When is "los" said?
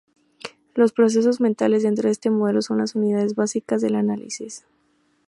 0.73-0.93